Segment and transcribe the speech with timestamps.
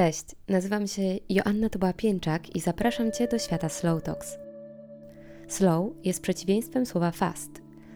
[0.00, 4.38] Cześć, nazywam się Joanna Toba-Pięczak i zapraszam Cię do świata Slow Talks.
[5.48, 7.50] Slow jest przeciwieństwem słowa fast.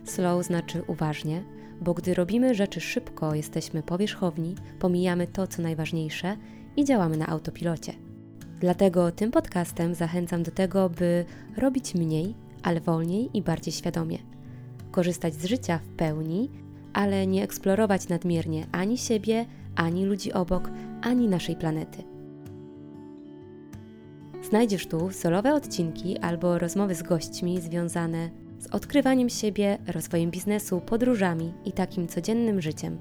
[0.05, 1.45] Slow znaczy uważnie,
[1.81, 6.37] bo gdy robimy rzeczy szybko, jesteśmy powierzchowni, pomijamy to, co najważniejsze
[6.77, 7.93] i działamy na autopilocie.
[8.61, 11.25] Dlatego tym podcastem zachęcam do tego, by
[11.57, 14.19] robić mniej, ale wolniej i bardziej świadomie.
[14.91, 16.51] Korzystać z życia w pełni,
[16.93, 19.47] ale nie eksplorować nadmiernie ani siebie,
[19.77, 20.71] ani ludzi obok,
[21.03, 22.03] ani naszej planety.
[24.43, 31.53] Znajdziesz tu solowe odcinki albo rozmowy z gośćmi związane z odkrywaniem siebie, rozwojem biznesu, podróżami
[31.65, 32.99] i takim codziennym życiem.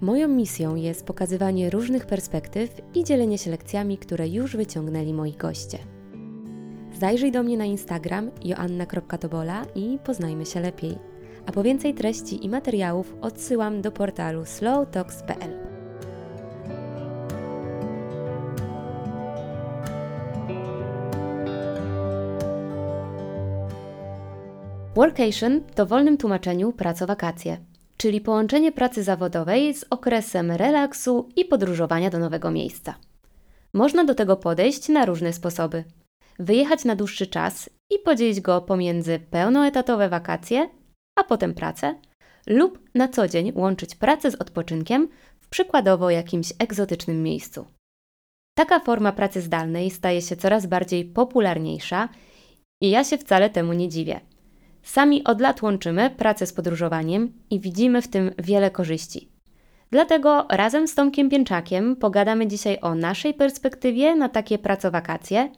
[0.00, 5.78] Moją misją jest pokazywanie różnych perspektyw i dzielenie się lekcjami, które już wyciągnęli moi goście.
[6.98, 11.11] Zajrzyj do mnie na Instagram joanna.tobola i poznajmy się lepiej.
[11.46, 15.72] A po więcej treści i materiałów odsyłam do portalu slowtalks.pl.
[24.94, 27.56] Workation to w wolnym tłumaczeniu praco-wakacje,
[27.96, 32.94] czyli połączenie pracy zawodowej z okresem relaksu i podróżowania do nowego miejsca.
[33.72, 35.84] Można do tego podejść na różne sposoby.
[36.38, 40.68] Wyjechać na dłuższy czas i podzielić go pomiędzy pełnoetatowe wakacje,
[41.16, 41.94] a potem pracę,
[42.46, 45.08] lub na co dzień łączyć pracę z odpoczynkiem
[45.40, 47.66] w przykładowo jakimś egzotycznym miejscu.
[48.54, 52.08] Taka forma pracy zdalnej staje się coraz bardziej popularniejsza
[52.82, 54.20] i ja się wcale temu nie dziwię.
[54.82, 59.28] Sami od lat łączymy pracę z podróżowaniem i widzimy w tym wiele korzyści.
[59.90, 65.52] Dlatego razem z Tomkiem Pięczakiem pogadamy dzisiaj o naszej perspektywie na takie pracowakacje,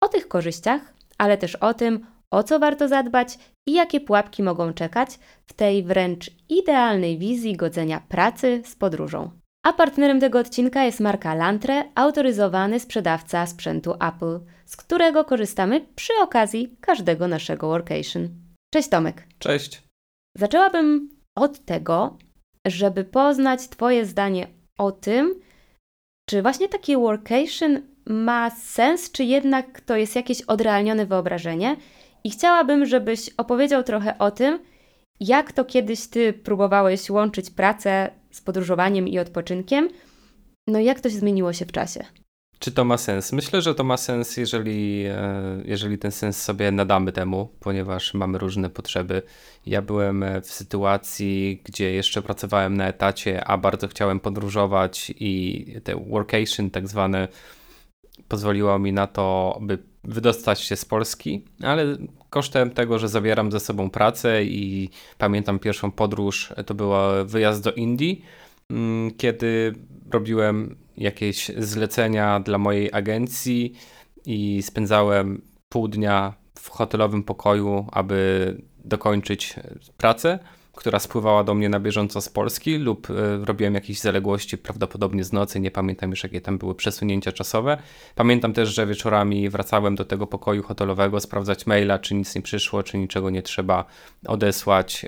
[0.00, 4.72] o tych korzyściach, ale też o tym, o co warto zadbać i jakie pułapki mogą
[4.72, 9.30] czekać w tej wręcz idealnej wizji godzenia pracy z podróżą.
[9.66, 16.12] A partnerem tego odcinka jest marka Lantre, autoryzowany sprzedawca sprzętu Apple, z którego korzystamy przy
[16.22, 18.28] okazji każdego naszego workation.
[18.74, 19.26] Cześć Tomek.
[19.38, 19.82] Cześć.
[20.36, 22.18] Zaczęłabym od tego,
[22.66, 24.46] żeby poznać Twoje zdanie
[24.78, 25.40] o tym,
[26.28, 31.76] czy właśnie taki workation ma sens, czy jednak to jest jakieś odrealnione wyobrażenie
[32.24, 34.58] i chciałabym, żebyś opowiedział trochę o tym,
[35.20, 39.88] jak to kiedyś ty próbowałeś łączyć pracę z podróżowaniem i odpoczynkiem,
[40.68, 42.04] no jak to się zmieniło się w czasie?
[42.58, 43.32] Czy to ma sens?
[43.32, 48.38] Myślę, że to ma sens, jeżeli, e, jeżeli ten sens sobie nadamy temu, ponieważ mamy
[48.38, 49.22] różne potrzeby.
[49.66, 55.96] Ja byłem w sytuacji, gdzie jeszcze pracowałem na etacie, a bardzo chciałem podróżować i te
[55.96, 57.28] workation tak zwane
[58.28, 61.96] pozwoliło mi na to, by wydostać się z Polski, ale
[62.30, 66.90] kosztem tego, że zabieram ze sobą pracę i pamiętam pierwszą podróż, to był
[67.24, 68.24] wyjazd do Indii,
[68.70, 69.74] mm, kiedy
[70.10, 73.74] robiłem jakieś zlecenia dla mojej agencji
[74.26, 79.54] i spędzałem pół dnia w hotelowym pokoju, aby dokończyć
[79.96, 80.38] pracę
[80.76, 85.32] która spływała do mnie na bieżąco z Polski lub e, robiłem jakieś zaległości, prawdopodobnie z
[85.32, 87.78] nocy, nie pamiętam już jakie tam były przesunięcia czasowe.
[88.14, 92.82] Pamiętam też, że wieczorami wracałem do tego pokoju hotelowego sprawdzać maila, czy nic nie przyszło,
[92.82, 93.84] czy niczego nie trzeba
[94.26, 95.06] odesłać,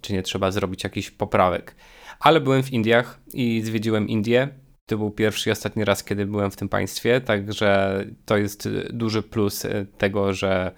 [0.00, 1.74] czy nie trzeba zrobić jakichś poprawek.
[2.20, 4.48] Ale byłem w Indiach i zwiedziłem Indię.
[4.86, 9.22] To był pierwszy i ostatni raz, kiedy byłem w tym państwie, także to jest duży
[9.22, 10.72] plus e, tego, że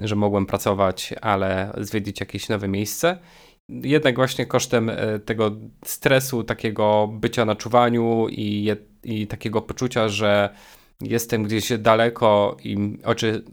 [0.00, 3.18] że mogłem pracować, ale zwiedzić jakieś nowe miejsce.
[3.68, 5.50] Jednak właśnie kosztem e, tego
[5.84, 8.70] stresu, takiego bycia na czuwaniu i,
[9.04, 10.54] i takiego poczucia, że
[11.00, 13.44] jestem gdzieś daleko i oczy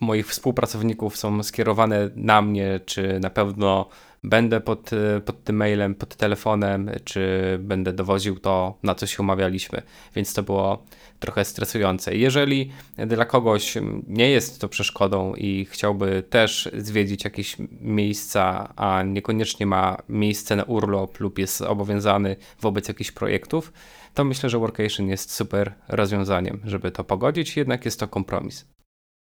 [0.00, 3.88] moich współpracowników są skierowane na mnie, czy na pewno
[4.24, 4.90] będę pod,
[5.24, 9.82] pod tym mailem, pod telefonem, czy będę dowoził to, na co się umawialiśmy.
[10.14, 10.84] Więc to było
[11.20, 12.16] trochę stresujące.
[12.16, 12.72] Jeżeli
[13.06, 19.96] dla kogoś nie jest to przeszkodą i chciałby też zwiedzić jakieś miejsca, a niekoniecznie ma
[20.08, 23.72] miejsce na urlop lub jest obowiązany wobec jakichś projektów,
[24.14, 28.66] to myślę, że Workation jest super rozwiązaniem, żeby to pogodzić, jednak jest to kompromis.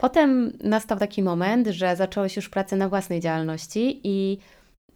[0.00, 4.38] Potem nastał taki moment, że zacząłeś już pracę na własnej działalności i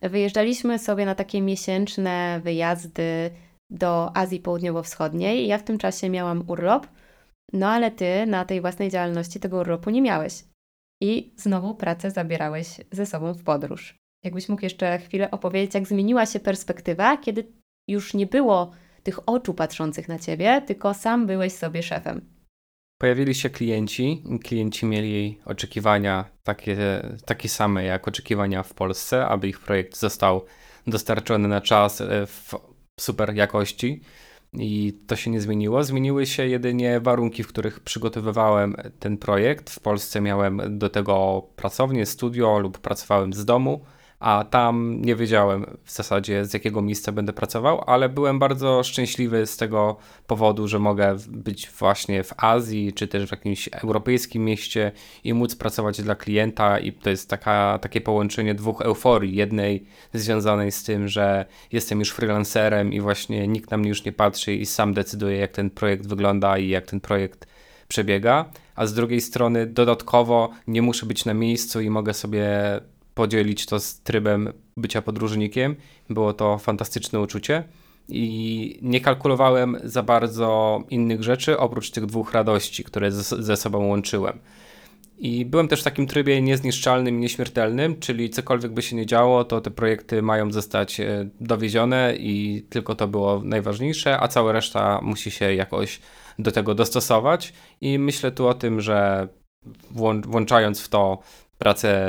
[0.03, 3.31] wyjeżdżaliśmy sobie na takie miesięczne wyjazdy
[3.71, 5.47] do Azji Południowo-Wschodniej.
[5.47, 6.87] Ja w tym czasie miałam urlop,
[7.53, 10.45] no ale ty na tej własnej działalności tego urlopu nie miałeś.
[11.03, 13.97] I znowu pracę zabierałeś ze sobą w podróż.
[14.25, 17.53] Jakbyś mógł jeszcze chwilę opowiedzieć, jak zmieniła się perspektywa, kiedy
[17.89, 18.71] już nie było
[19.03, 22.36] tych oczu patrzących na ciebie, tylko sam byłeś sobie szefem.
[22.99, 26.77] Pojawili się klienci, klienci mieli oczekiwania takie,
[27.25, 30.45] takie same jak oczekiwania w Polsce, aby ich projekt został
[30.87, 32.55] dostarczony na czas e, w
[33.01, 34.01] super jakości.
[34.53, 35.85] i to się nie zmieniło.
[35.85, 39.71] Zmieniły się jedynie warunki, w których przygotowywałem ten projekt.
[39.71, 43.85] W Polsce miałem do tego pracownię, studio lub pracowałem z domu
[44.21, 49.47] a tam nie wiedziałem w zasadzie z jakiego miejsca będę pracował, ale byłem bardzo szczęśliwy
[49.47, 49.97] z tego
[50.27, 54.93] powodu, że mogę być właśnie w Azji czy też w jakimś europejskim mieście
[55.25, 59.37] i móc pracować dla klienta i to jest taka, takie połączenie dwóch euforii.
[59.37, 64.13] Jednej związanej z tym, że jestem już freelancerem i właśnie nikt na mnie już nie
[64.13, 67.47] patrzy i sam decyduje jak ten projekt wygląda i jak ten projekt
[67.89, 72.51] przebiega, a z drugiej strony dodatkowo nie muszę być na miejscu i mogę sobie
[73.17, 75.77] podzielić to z trybem bycia podróżnikiem.
[76.11, 77.65] Było to fantastyczne uczucie
[78.09, 84.39] i nie kalkulowałem za bardzo innych rzeczy oprócz tych dwóch radości, które ze sobą łączyłem.
[85.19, 89.61] I byłem też w takim trybie niezniszczalnym nieśmiertelnym, czyli cokolwiek by się nie działo, to
[89.61, 95.31] te projekty mają zostać e, dowiezione i tylko to było najważniejsze, a cała reszta musi
[95.31, 96.01] się jakoś
[96.39, 97.53] do tego dostosować.
[97.81, 99.29] I myślę tu o tym, że
[100.27, 101.19] włączając w to
[101.59, 102.09] pracę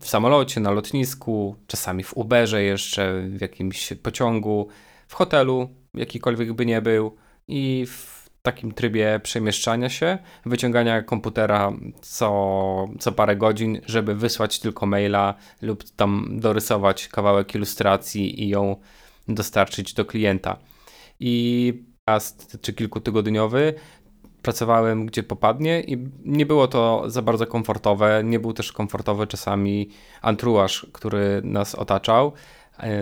[0.00, 4.68] w samolocie, na lotnisku, czasami w Uberze jeszcze, w jakimś pociągu,
[5.08, 7.16] w hotelu, jakikolwiek by nie był
[7.48, 14.86] i w takim trybie przemieszczania się, wyciągania komputera co, co parę godzin, żeby wysłać tylko
[14.86, 18.76] maila lub tam dorysować kawałek ilustracji i ją
[19.28, 20.56] dostarczyć do klienta.
[21.20, 21.72] I
[22.06, 23.74] raz czy kilkutygodniowy
[24.48, 28.22] pracowałem gdzie popadnie i nie było to za bardzo komfortowe.
[28.24, 29.88] Nie był też komfortowy czasami
[30.22, 32.32] antruaż, który nas otaczał.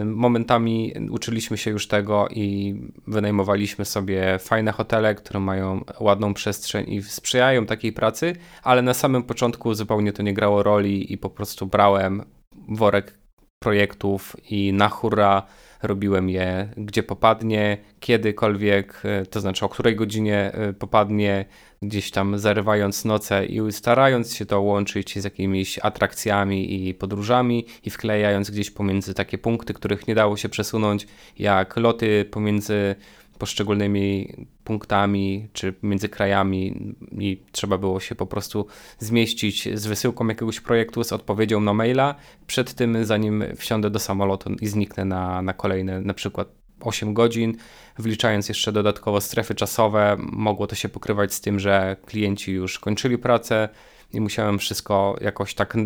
[0.05, 2.75] Momentami uczyliśmy się już tego i
[3.07, 9.23] wynajmowaliśmy sobie fajne hotele, które mają ładną przestrzeń i sprzyjają takiej pracy, ale na samym
[9.23, 12.23] początku zupełnie to nie grało roli i po prostu brałem
[12.69, 13.19] worek
[13.59, 15.43] projektów i na hurra
[15.83, 21.45] robiłem je gdzie popadnie, kiedykolwiek, e, to znaczy o której godzinie e, popadnie,
[21.83, 27.91] gdzieś tam zarywając noce i starając się to łączyć z jakimiś atrakcjami i podróżami i
[27.91, 31.07] wklejając gdzieś pomiędzy takie punkty, których nie dało się przesunąć,
[31.39, 32.95] jak loty pomiędzy
[33.39, 34.35] poszczególnymi
[34.65, 38.67] punktami czy między krajami i trzeba było się po prostu
[38.99, 42.15] zmieścić z wysyłką jakiegoś projektu, z odpowiedzią na maila.
[42.47, 46.49] Przed tym, zanim wsiądę do samolotu i zniknę na, na kolejne na przykład
[46.81, 47.57] 8 godzin,
[47.99, 53.19] wliczając jeszcze dodatkowo strefy czasowe, mogło to się pokrywać z tym, że klienci już kończyli
[53.19, 53.69] pracę,
[54.13, 55.77] i musiałem wszystko jakoś tak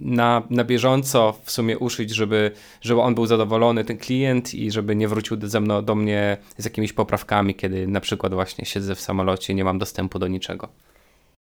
[0.00, 4.96] na, na bieżąco w sumie uszyć, żeby, żeby on był zadowolony, ten klient i żeby
[4.96, 9.00] nie wrócił ze mną, do mnie z jakimiś poprawkami, kiedy na przykład właśnie siedzę w
[9.00, 10.68] samolocie i nie mam dostępu do niczego.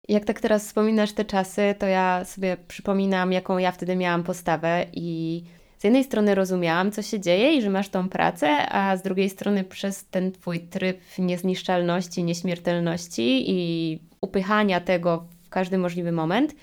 [0.09, 4.87] Jak tak teraz wspominasz te czasy, to ja sobie przypominam, jaką ja wtedy miałam postawę
[4.93, 5.43] i
[5.79, 9.31] z jednej strony rozumiałam, co się dzieje i że masz tą pracę, a z drugiej
[9.31, 16.55] strony przez ten twój tryb niezniszczalności, nieśmiertelności i upychania tego każdy możliwy moment.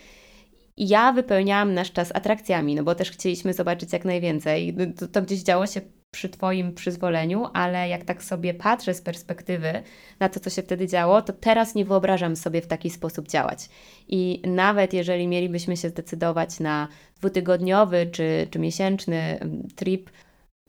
[0.78, 4.76] ja wypełniałam nasz czas atrakcjami, no bo też chcieliśmy zobaczyć jak najwięcej.
[4.98, 5.82] To, to gdzieś działo się
[6.12, 9.84] przy Twoim przyzwoleniu, ale jak tak sobie patrzę z perspektywy
[10.20, 13.70] na to, co się wtedy działo, to teraz nie wyobrażam sobie w taki sposób działać.
[14.08, 16.88] I nawet jeżeli mielibyśmy się zdecydować na
[17.18, 20.10] dwutygodniowy czy, czy miesięczny mm, trip,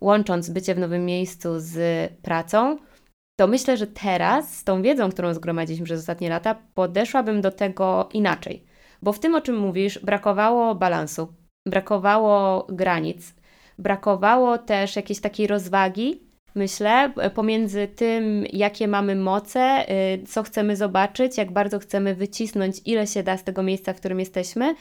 [0.00, 2.78] łącząc bycie w nowym miejscu z pracą,
[3.40, 8.08] to myślę, że teraz z tą wiedzą, którą zgromadziliśmy przez ostatnie lata, podeszłabym do tego
[8.12, 8.64] inaczej.
[9.02, 11.28] Bo w tym, o czym mówisz, brakowało balansu,
[11.66, 13.34] brakowało granic,
[13.78, 16.20] brakowało też jakiejś takiej rozwagi,
[16.54, 23.06] myślę, pomiędzy tym, jakie mamy moce, y, co chcemy zobaczyć, jak bardzo chcemy wycisnąć, ile
[23.06, 24.74] się da z tego miejsca, w którym jesteśmy,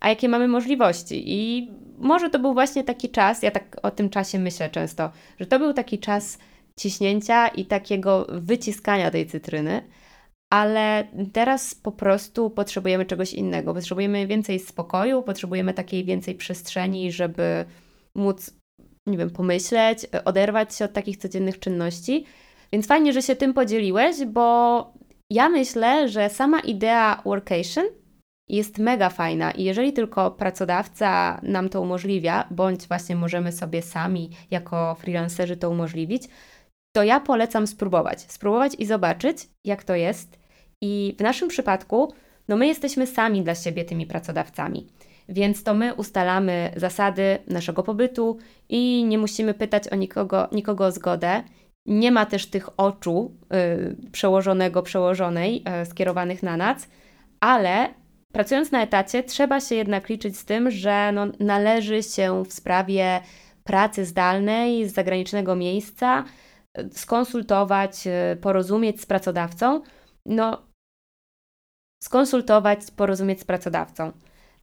[0.00, 1.22] a jakie mamy możliwości.
[1.26, 5.46] I może to był właśnie taki czas, ja tak o tym czasie myślę często, że
[5.46, 6.38] to był taki czas
[6.76, 9.82] ciśnięcia i takiego wyciskania tej cytryny,
[10.52, 13.74] ale teraz po prostu potrzebujemy czegoś innego.
[13.74, 17.64] Potrzebujemy więcej spokoju, potrzebujemy takiej więcej przestrzeni, żeby
[18.14, 18.50] móc,
[19.06, 22.24] nie wiem, pomyśleć, oderwać się od takich codziennych czynności.
[22.72, 24.92] Więc fajnie, że się tym podzieliłeś, bo
[25.30, 27.84] ja myślę, że sama idea workation
[28.48, 34.30] jest mega fajna i jeżeli tylko pracodawca nam to umożliwia, bądź właśnie możemy sobie sami
[34.50, 36.22] jako freelancerzy to umożliwić,
[36.92, 38.20] to ja polecam spróbować.
[38.20, 40.38] Spróbować i zobaczyć, jak to jest.
[40.80, 42.12] I w naszym przypadku,
[42.48, 44.86] no my jesteśmy sami dla siebie tymi pracodawcami.
[45.28, 50.92] Więc to my ustalamy zasady naszego pobytu i nie musimy pytać o nikogo, nikogo o
[50.92, 51.42] zgodę.
[51.86, 56.88] Nie ma też tych oczu yy, przełożonego, przełożonej yy, skierowanych na nas,
[57.40, 57.88] ale
[58.32, 63.20] pracując na etacie trzeba się jednak liczyć z tym, że no, należy się w sprawie
[63.64, 66.24] pracy zdalnej z zagranicznego miejsca
[66.92, 68.04] skonsultować,
[68.40, 69.82] porozumieć z pracodawcą.
[70.26, 70.62] No,
[72.02, 74.12] skonsultować, porozumieć z pracodawcą.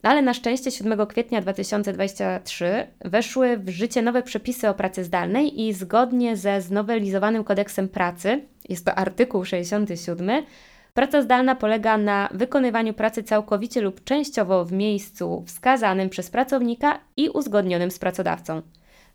[0.04, 5.62] No ale na szczęście 7 kwietnia 2023 weszły w życie nowe przepisy o pracy zdalnej
[5.62, 10.46] i zgodnie ze znowelizowanym kodeksem pracy, jest to artykuł 67,
[10.94, 17.30] praca zdalna polega na wykonywaniu pracy całkowicie lub częściowo w miejscu wskazanym przez pracownika i
[17.30, 18.62] uzgodnionym z pracodawcą.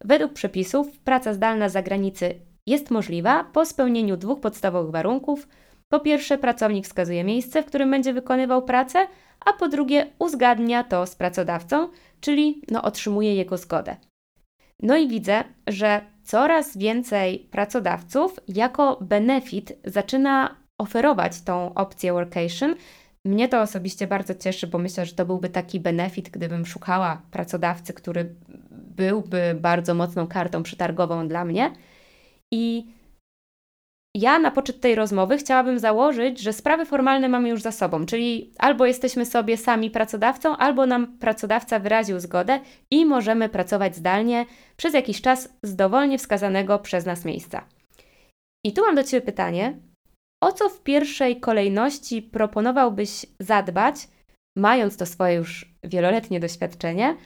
[0.05, 2.35] Według przepisów praca zdalna za granicy
[2.66, 5.49] jest możliwa po spełnieniu dwóch podstawowych warunków.
[5.88, 9.06] Po pierwsze, pracownik wskazuje miejsce, w którym będzie wykonywał pracę,
[9.47, 11.88] a po drugie uzgadnia to z pracodawcą,
[12.21, 13.97] czyli no, otrzymuje jego zgodę.
[14.83, 22.75] No i widzę, że coraz więcej pracodawców jako benefit zaczyna oferować tą opcję workation.
[23.25, 27.92] Mnie to osobiście bardzo cieszy, bo myślę, że to byłby taki benefit, gdybym szukała pracodawcy,
[27.92, 28.35] który
[28.71, 31.73] byłby bardzo mocną kartą przetargową dla mnie.
[32.55, 32.87] I
[34.17, 38.53] ja na poczet tej rozmowy chciałabym założyć, że sprawy formalne mamy już za sobą, czyli
[38.59, 44.47] albo jesteśmy sobie sami pracodawcą, albo nam pracodawca wyraził zgodę i możemy pracować zdalnie
[44.77, 47.69] przez jakiś czas z dowolnie wskazanego przez nas miejsca.
[48.67, 49.77] I tu mam do Ciebie pytanie:
[50.43, 53.97] o co w pierwszej kolejności proponowałbyś zadbać,
[54.57, 57.17] mając to swoje już wieloletnie doświadczenie,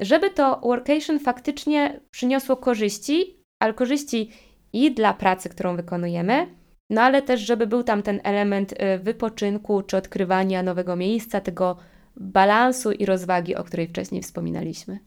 [0.00, 4.30] żeby to workation faktycznie przyniosło korzyści, ale korzyści
[4.74, 6.46] i dla pracy, którą wykonujemy,
[6.90, 11.76] no ale też, żeby był tam ten element y, wypoczynku czy odkrywania nowego miejsca, tego
[12.16, 14.98] balansu i rozwagi, o której wcześniej wspominaliśmy.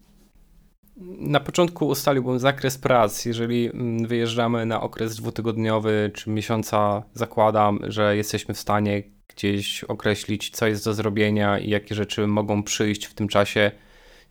[1.19, 3.25] Na początku ustaliłbym zakres prac.
[3.25, 10.49] Jeżeli mm, wyjeżdżamy na okres dwutygodniowy czy miesiąca, zakładam, że jesteśmy w stanie gdzieś określić,
[10.49, 13.71] co jest do zrobienia i jakie rzeczy mogą przyjść w tym czasie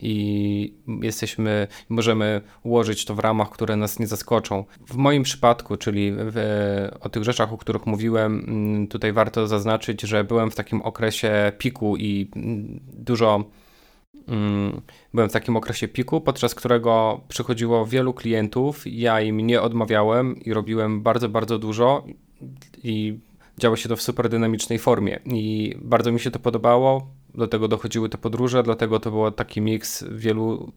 [0.00, 4.64] i jesteśmy, możemy ułożyć to w ramach, które nas nie zaskoczą.
[4.86, 10.02] W moim przypadku, czyli w, o tych rzeczach, o których mówiłem, mm, tutaj warto zaznaczyć,
[10.02, 13.44] że byłem w takim okresie piku i mm, dużo
[14.28, 14.80] mm,
[15.14, 20.52] byłem w takim okresie piku, podczas którego przychodziło wielu klientów, ja im nie odmawiałem i
[20.52, 22.04] robiłem bardzo, bardzo dużo
[22.82, 23.18] i
[23.58, 27.69] działo się to w super dynamicznej formie i bardzo mi się to podobało do tego
[27.69, 30.73] dochodziły te podróże, dlatego to był taki miks wielu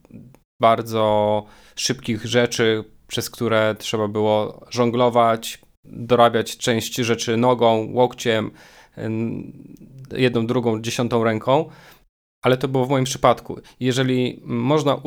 [0.60, 1.44] bardzo
[1.76, 8.52] szybkich rzeczy, przez które trzeba było żonglować, dorabiać część rzeczy nogą, łokciem,
[10.12, 11.70] jedną, drugą, dziesiątą ręką
[12.42, 13.60] ale to było w moim przypadku.
[13.80, 14.98] Jeżeli można,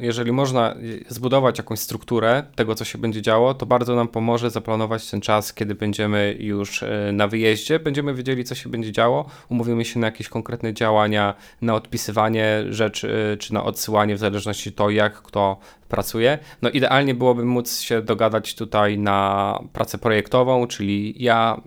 [0.00, 0.74] jeżeli można
[1.08, 5.54] zbudować jakąś strukturę tego, co się będzie działo, to bardzo nam pomoże zaplanować ten czas,
[5.54, 10.06] kiedy będziemy już e, na wyjeździe, będziemy wiedzieli, co się będzie działo, umówimy się na
[10.06, 15.58] jakieś konkretne działania, na odpisywanie rzeczy, czy na odsyłanie, w zależności to, jak kto
[15.88, 16.38] pracuje.
[16.62, 21.60] No idealnie byłoby móc się dogadać tutaj na pracę projektową, czyli ja,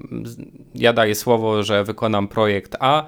[0.75, 3.05] ja daję słowo, że wykonam projekt A,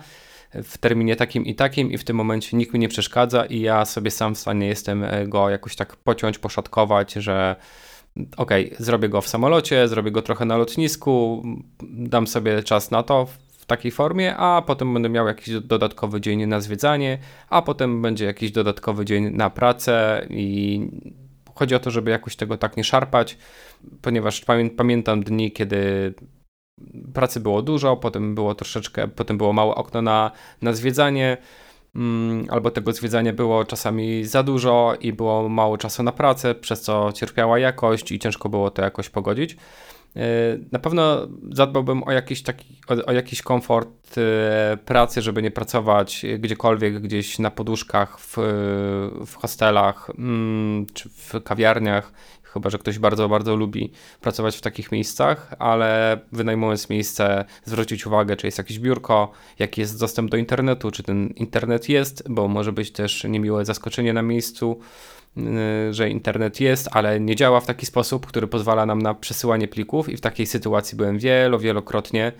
[0.64, 3.86] w terminie takim i takim i w tym momencie nikt mi nie przeszkadza i ja
[3.86, 7.56] sobie sam w stanie jestem e, go jakoś tak pociąć, poszatkować, że
[8.38, 11.44] ok, zrobię go w samolocie, zrobię go trochę na lotnisku,
[11.84, 13.26] dam sobie czas na to
[13.58, 17.18] w takiej formie, a potem będę miał jakiś dodatkowy dzień na zwiedzanie,
[17.50, 20.82] a potem będzie jakiś dodatkowy dzień na pracę i
[21.56, 23.38] chodzi o to, żeby jakoś tego tak nie szarpać,
[24.02, 24.46] ponieważ
[24.78, 26.14] pamiętam dni, kiedy
[27.16, 30.32] pracy było dużo, potem było troszeczkę, potem było małe okno na,
[30.62, 31.38] na zwiedzanie,
[31.96, 36.82] mm, albo tego zwiedzania było czasami za dużo i było mało czasu na pracę, przez
[36.82, 39.58] co cierpiała jakość i ciężko było to jakoś pogodzić.
[40.16, 45.52] E, na pewno zadbałbym o jakiś taki, o, o jakiś komfort e, pracy, żeby nie
[45.52, 48.38] pracować gdziekolwiek, gdzieś na poduszkach, w,
[49.26, 52.12] w hostelach mm, czy w kawiarniach
[52.56, 58.36] chyba że ktoś bardzo, bardzo lubi pracować w takich miejscach, ale wynajmując miejsce, zwrócić uwagę,
[58.36, 62.72] czy jest jakieś biurko, jaki jest dostęp do internetu, czy ten internet jest, bo może
[62.72, 64.80] być też niemiłe zaskoczenie na miejscu,
[65.38, 69.68] y, że internet jest, ale nie działa w taki sposób, który pozwala nam na przesyłanie
[69.68, 70.10] plików.
[70.10, 72.32] I w takiej sytuacji byłem wielo, wielokrotnie.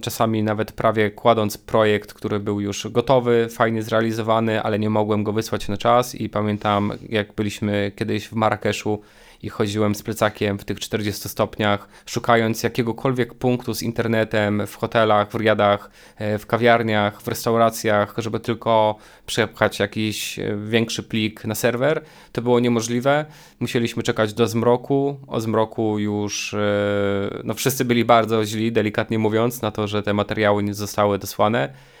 [0.00, 5.32] Czasami nawet prawie kładąc projekt, który był już gotowy, fajnie zrealizowany, ale nie mogłem go
[5.32, 6.14] wysłać na czas.
[6.14, 9.00] I pamiętam jak byliśmy kiedyś w Marrakeszu
[9.42, 15.30] i chodziłem z plecakiem w tych 40 stopniach, szukając jakiegokolwiek punktu z internetem w hotelach,
[15.30, 21.54] w riadach, e, w kawiarniach, w restauracjach, żeby tylko przepchać jakiś e, większy plik na
[21.54, 22.02] serwer.
[22.32, 23.24] To było niemożliwe.
[23.60, 25.20] Musieliśmy czekać do zmroku.
[25.26, 26.58] O zmroku już e,
[27.44, 31.95] no wszyscy byli bardzo źli, delikatnie mówiąc, na to, że te materiały nie zostały dosłane.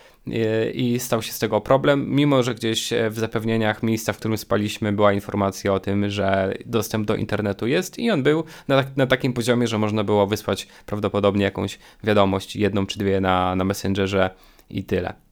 [0.74, 4.92] I stał się z tego problem, mimo że gdzieś w zapewnieniach miejsca, w którym spaliśmy,
[4.92, 9.32] była informacja o tym, że dostęp do internetu jest i on był na, na takim
[9.32, 14.30] poziomie, że można było wysłać prawdopodobnie jakąś wiadomość, jedną czy dwie na, na Messengerze
[14.70, 15.25] i tyle.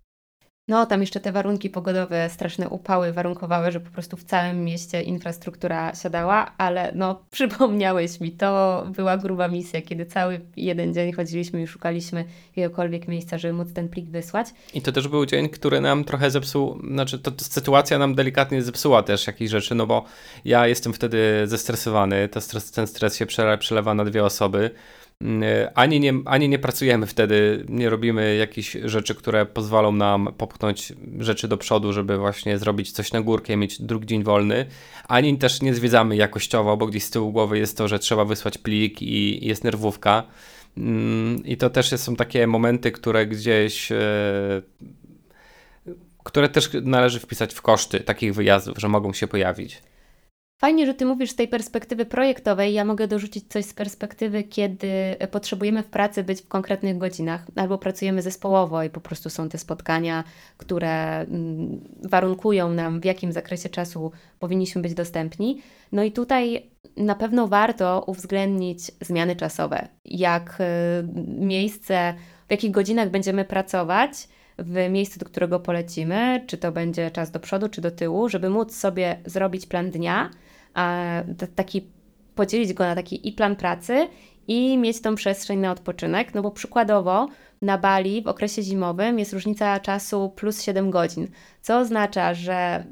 [0.69, 5.03] No, tam jeszcze te warunki pogodowe, straszne upały warunkowały, że po prostu w całym mieście
[5.03, 11.63] infrastruktura siadała, ale no, przypomniałeś mi, to była gruba misja, kiedy cały jeden dzień chodziliśmy
[11.63, 12.25] i szukaliśmy
[12.57, 14.47] jakiegokolwiek miejsca, żeby móc ten plik wysłać.
[14.75, 18.63] I to też był dzień, który nam trochę zepsuł, znaczy to, to sytuacja nam delikatnie
[18.63, 20.05] zepsuła też jakieś rzeczy, no bo
[20.45, 23.27] ja jestem wtedy zestresowany, ten stres, ten stres się
[23.59, 24.71] przelewa na dwie osoby,
[25.75, 31.49] ani nie, ani nie pracujemy wtedy, nie robimy jakichś rzeczy, które pozwolą nam popchnąć rzeczy
[31.49, 34.67] do przodu, żeby właśnie zrobić coś na górkę, mieć drugi dzień wolny,
[35.09, 38.59] ani też nie zwiedzamy jakościowo, bo gdzieś z tyłu głowy jest to, że trzeba wysłać
[38.59, 40.23] plik i jest nerwówka.
[40.77, 44.63] Mm, I to też są takie momenty, które gdzieś e,
[46.25, 49.83] które też należy wpisać w koszty takich wyjazdów, że mogą się pojawić.
[50.65, 52.75] Fajnie, że Ty mówisz z tej perspektywy projektowej.
[52.75, 57.79] Ja mogę dorzucić coś z perspektywy, kiedy potrzebujemy w pracy być w konkretnych godzinach, albo
[57.79, 60.25] pracujemy zespołowo i po prostu są te spotkania,
[60.57, 65.63] które mm, warunkują nam, w jakim zakresie czasu powinniśmy być dostępni.
[65.93, 70.65] No i tutaj na pewno warto uwzględnić zmiany czasowe, jak y,
[71.27, 72.15] miejsce,
[72.49, 74.29] w jakich godzinach będziemy pracować
[74.59, 78.51] w miejscu, do którego polecimy, czy to będzie czas do przodu, czy do tyłu, żeby
[78.51, 80.31] móc sobie zrobić plan dnia
[81.55, 81.87] taki,
[82.35, 84.09] podzielić go na taki i plan pracy,
[84.49, 87.29] i mieć tą przestrzeń na odpoczynek, no bo przykładowo
[87.63, 91.29] na Bali w okresie zimowym jest różnica czasu plus 7 godzin,
[91.61, 92.85] co oznacza, że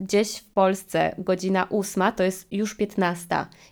[0.00, 3.26] gdzieś w Polsce godzina 8 to jest już 15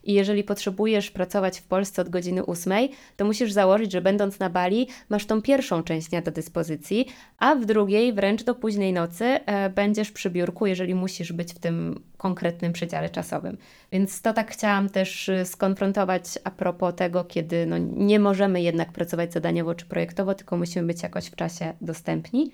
[0.05, 2.73] i jeżeli potrzebujesz pracować w Polsce od godziny 8,
[3.17, 7.07] to musisz założyć, że będąc na Bali masz tą pierwszą część dnia do dyspozycji,
[7.39, 11.59] a w drugiej wręcz do późnej nocy e, będziesz przy biurku, jeżeli musisz być w
[11.59, 13.57] tym konkretnym przedziale czasowym.
[13.93, 18.93] Więc to tak chciałam też e, skonfrontować a propos tego, kiedy no, nie możemy jednak
[18.93, 22.53] pracować zadaniowo czy projektowo, tylko musimy być jakoś w czasie dostępni.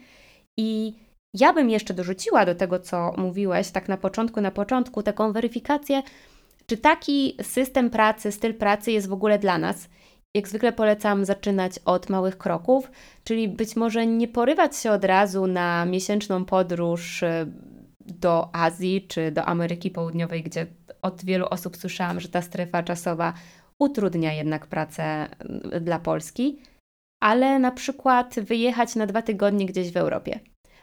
[0.57, 0.95] I
[1.35, 6.03] ja bym jeszcze dorzuciła do tego, co mówiłeś, tak na początku, na początku, taką weryfikację,
[6.67, 9.89] czy taki system pracy, styl pracy jest w ogóle dla nas.
[10.35, 12.91] Jak zwykle polecam zaczynać od małych kroków,
[13.25, 17.47] czyli być może nie porywać się od razu na miesięczną podróż y,
[18.01, 20.67] do Azji czy do Ameryki Południowej, gdzie
[21.03, 23.33] od wielu osób słyszałam, że ta strefa czasowa
[23.79, 25.29] utrudnia jednak pracę
[25.77, 26.63] y, dla Polski,
[27.21, 30.41] ale na przykład wyjechać na dwa tygodnie gdzieś w Europie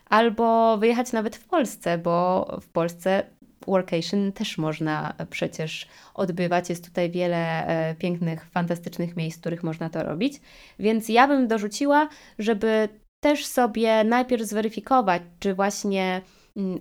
[0.10, 3.24] albo wyjechać nawet w Polsce, bo w Polsce
[3.68, 6.70] workation też można przecież odbywać.
[6.70, 10.41] Jest tutaj wiele e, pięknych, fantastycznych miejsc, w których można to robić.
[10.80, 12.89] Więc ja bym dorzuciła, żeby
[13.20, 16.22] też sobie najpierw zweryfikować, czy właśnie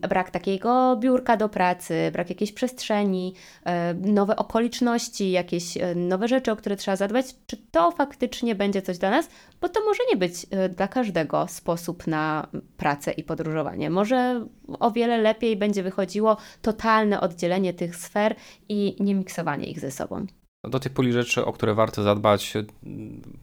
[0.09, 3.35] brak takiego biurka do pracy, brak jakiejś przestrzeni,
[3.65, 8.83] e, nowe okoliczności, jakieś e, nowe rzeczy, o które trzeba zadbać, czy to faktycznie będzie
[8.83, 9.29] coś dla nas,
[9.61, 13.91] bo to może nie być e, dla każdego sposób na pracę i podróżowanie.
[13.91, 14.47] Może
[14.81, 18.35] o wiele lepiej będzie wychodziło totalne oddzielenie tych sfer
[18.69, 20.27] i nie miksowanie ich ze sobą.
[20.69, 22.55] Do tej puli rzeczy, o które warto zadbać,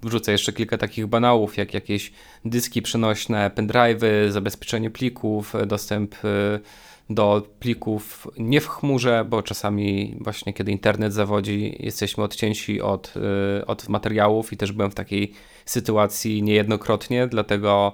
[0.04, 2.12] wrzucę jeszcze kilka takich banałów, jak jakieś
[2.46, 6.60] dyski przenośne, pendrive'y, zabezpieczenie plików, dostęp y,
[7.10, 13.14] do plików nie w chmurze, bo czasami właśnie kiedy internet zawodzi, jesteśmy odcięci od,
[13.62, 15.34] y, od materiałów i też byłem w takiej
[15.66, 17.94] sytuacji niejednokrotnie, dlatego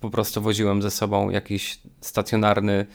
[0.00, 2.86] po prostu woziłem ze sobą jakiś stacjonarny,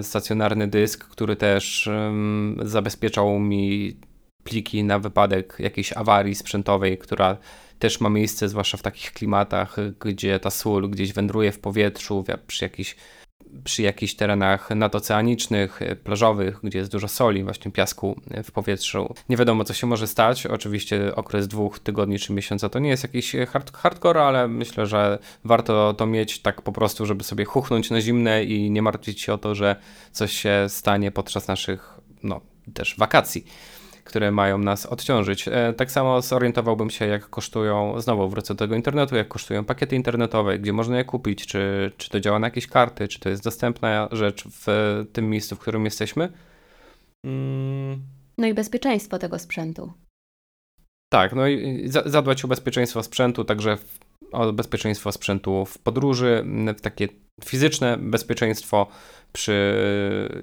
[0.00, 1.90] y, stacjonarny dysk, który też
[2.62, 3.96] zabezpieczał mi
[4.44, 7.36] pliki na wypadek jakiejś awarii sprzętowej, która
[7.78, 12.64] też ma miejsce, zwłaszcza w takich klimatach, gdzie ta sól gdzieś wędruje w powietrzu, przy
[12.64, 12.96] jakichś
[13.64, 19.14] przy jakichś terenach nadoceanicznych, plażowych, gdzie jest dużo soli, właśnie piasku w powietrzu.
[19.28, 20.46] Nie wiadomo, co się może stać.
[20.46, 25.18] Oczywiście okres dwóch tygodni czy miesiąca to nie jest jakiś hard hardcore, ale myślę, że
[25.44, 29.32] warto to mieć tak po prostu, żeby sobie chuchnąć na zimne i nie martwić się
[29.32, 29.76] o to, że
[30.12, 32.40] coś się stanie podczas naszych, no,
[32.74, 33.44] też wakacji
[34.10, 35.48] które mają nas odciążyć.
[35.48, 39.96] E, tak samo zorientowałbym się, jak kosztują, znowu wrócę do tego internetu, jak kosztują pakiety
[39.96, 43.44] internetowe, gdzie można je kupić, czy, czy to działa na jakieś karty, czy to jest
[43.44, 44.66] dostępna rzecz w
[45.12, 46.32] tym miejscu, w którym jesteśmy.
[47.26, 48.02] Mm.
[48.38, 49.92] No i bezpieczeństwo tego sprzętu.
[51.12, 53.78] Tak, no i zadbać o bezpieczeństwo sprzętu, także
[54.32, 56.44] o bezpieczeństwo sprzętu w podróży,
[56.78, 57.08] w takie
[57.44, 58.86] fizyczne bezpieczeństwo
[59.32, 59.74] przy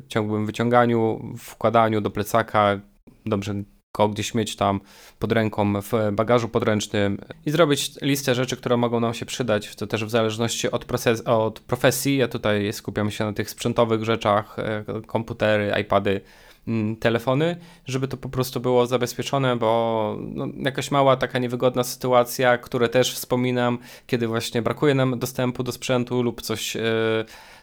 [0.07, 2.79] ciągłym wyciąganiu, wkładaniu do plecaka,
[3.29, 3.63] dobrze
[3.97, 4.79] go gdzieś mieć tam
[5.19, 9.75] pod ręką w bagażu podręcznym i zrobić listę rzeczy, które mogą nam się przydać.
[9.75, 12.17] To też w zależności od, proces, od profesji.
[12.17, 16.21] Ja tutaj skupiam się na tych sprzętowych rzeczach, e, komputery, iPady,
[16.67, 22.57] mm, telefony, żeby to po prostu było zabezpieczone, bo no, jakaś mała taka niewygodna sytuacja,
[22.57, 26.75] które też wspominam, kiedy właśnie brakuje nam dostępu do sprzętu lub coś.
[26.75, 26.81] Yy,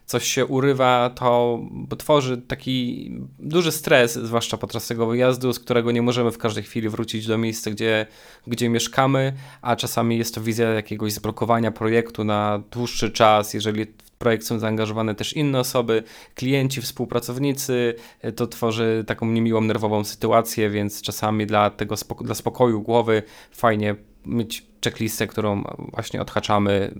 [0.07, 1.59] coś się urywa, to
[1.99, 6.89] tworzy taki duży stres, zwłaszcza podczas tego wyjazdu, z którego nie możemy w każdej chwili
[6.89, 8.07] wrócić do miejsca, gdzie,
[8.47, 13.87] gdzie mieszkamy, a czasami jest to wizja jakiegoś zblokowania projektu na dłuższy czas, jeżeli
[14.19, 16.03] projekt są zaangażowane też inne osoby,
[16.35, 17.95] klienci, współpracownicy,
[18.37, 23.97] to tworzy taką niemiłą, nerwową sytuację, więc czasami dla tego spoko dla spokoju głowy fajnie
[24.27, 26.95] mieć checklistę, którą właśnie odhaczamy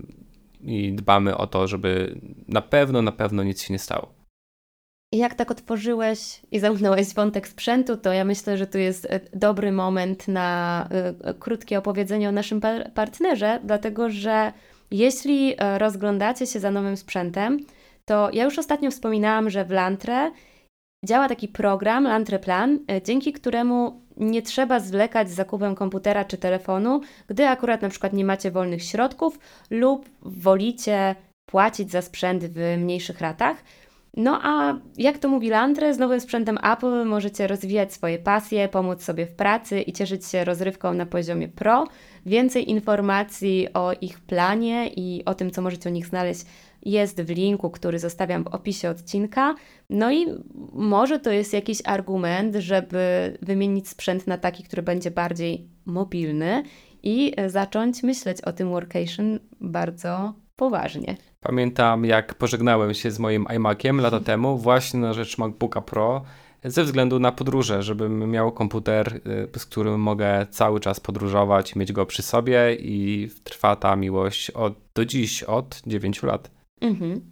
[0.65, 4.13] i dbamy o to, żeby na pewno, na pewno nic się nie stało.
[5.11, 9.71] Jak tak otworzyłeś i zamknąłeś wątek sprzętu, to ja myślę, że tu jest e, dobry
[9.71, 10.89] moment na
[11.29, 14.53] y, krótkie opowiedzenie o naszym par partnerze, dlatego że
[14.91, 17.59] jeśli rozglądacie się za nowym sprzętem,
[18.05, 20.31] to ja już ostatnio wspominałam, że w Lantre
[21.05, 27.01] działa taki program Lantre Plan, dzięki któremu nie trzeba zwlekać z zakupem komputera czy telefonu,
[27.27, 33.21] gdy akurat na przykład nie macie wolnych środków lub wolicie płacić za sprzęt w mniejszych
[33.21, 33.57] ratach.
[34.17, 39.03] No a jak to mówi Landre, z nowym sprzętem Apple możecie rozwijać swoje pasje, pomóc
[39.03, 41.87] sobie w pracy i cieszyć się rozrywką na poziomie pro.
[42.25, 46.45] Więcej informacji o ich planie i o tym, co możecie o nich znaleźć,
[46.85, 49.55] jest w linku, który zostawiam w opisie odcinka.
[49.89, 50.25] No i
[50.73, 56.63] może to jest jakiś argument, żeby wymienić sprzęt na taki, który będzie bardziej mobilny
[57.03, 61.17] i zacząć myśleć o tym workation bardzo poważnie.
[61.39, 66.21] Pamiętam, jak pożegnałem się z moim iMaciem lata temu, właśnie na rzecz MacBooka Pro,
[66.63, 69.21] ze względu na podróże, żebym miał komputer,
[69.55, 74.51] y, z którym mogę cały czas podróżować, mieć go przy sobie i trwa ta miłość
[74.51, 76.51] od, do dziś, od 9 lat.
[76.87, 77.31] Mhm.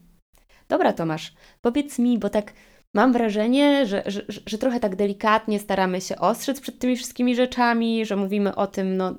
[0.70, 2.54] Dobra, Tomasz, powiedz mi, bo tak
[2.94, 8.06] mam wrażenie, że, że, że trochę tak delikatnie staramy się ostrzec przed tymi wszystkimi rzeczami,
[8.06, 9.16] że mówimy o tym, no,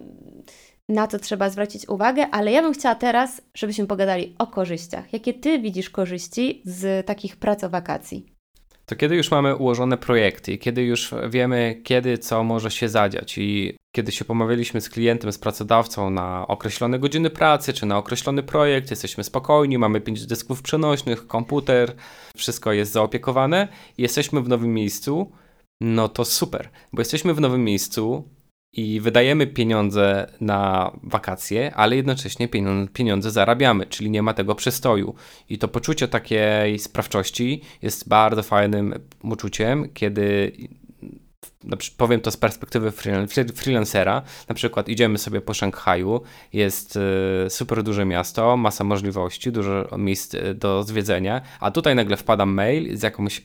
[0.88, 5.12] na co trzeba zwrócić uwagę, ale ja bym chciała teraz, żebyśmy pogadali o korzyściach.
[5.12, 8.34] Jakie Ty widzisz korzyści z takich prac o wakacji?
[8.86, 13.38] to kiedy już mamy ułożone projekty i kiedy już wiemy, kiedy co może się zadziać
[13.38, 18.42] i kiedy się pomawialiśmy z klientem, z pracodawcą na określone godziny pracy czy na określony
[18.42, 21.94] projekt, jesteśmy spokojni, mamy pięć dysków przenośnych, komputer,
[22.36, 25.32] wszystko jest zaopiekowane i jesteśmy w nowym miejscu,
[25.80, 28.28] no to super, bo jesteśmy w nowym miejscu,
[28.76, 32.48] i wydajemy pieniądze na wakacje, ale jednocześnie
[32.92, 35.14] pieniądze zarabiamy, czyli nie ma tego przestoju.
[35.48, 40.52] I to poczucie takiej sprawczości jest bardzo fajnym uczuciem, kiedy
[41.96, 42.92] powiem to z perspektywy
[43.54, 46.20] freelancera, na przykład idziemy sobie po Szanghaju,
[46.52, 46.98] jest
[47.46, 52.46] e, super duże miasto, masa możliwości, dużo miejsc e, do zwiedzenia, a tutaj nagle wpada
[52.46, 53.42] mail z jakąś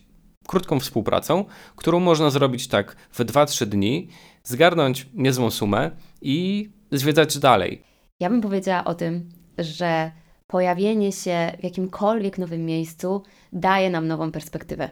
[0.47, 4.07] krótką współpracą, którą można zrobić tak w 2-3 dni
[4.43, 7.83] zgarnąć niezłą sumę i zwiedzać dalej.
[8.19, 10.11] Ja bym powiedziała o tym, że
[10.47, 14.89] pojawienie się w jakimkolwiek nowym miejscu daje nam nową perspektywę.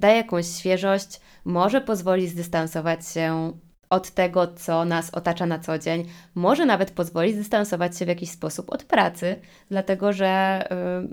[0.00, 3.52] Daje jakąś świeżość, może pozwolić zdystansować się
[3.90, 8.30] od tego, co nas otacza na co dzień, może nawet pozwolić zdystansować się w jakiś
[8.30, 9.36] sposób od pracy,
[9.68, 10.64] dlatego że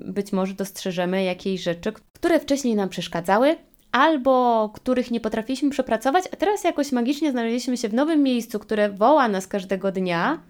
[0.08, 3.56] y, być może dostrzeżemy jakieś rzeczy, które wcześniej nam przeszkadzały,
[3.92, 8.90] albo których nie potrafiliśmy przepracować, a teraz jakoś magicznie znaleźliśmy się w nowym miejscu, które
[8.90, 10.44] woła nas każdego dnia